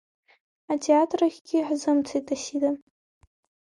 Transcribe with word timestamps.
Атеатр 0.71 1.21
ахьгьы 1.27 1.59
ҳзымцеит, 1.67 2.27
Асида. 2.35 2.71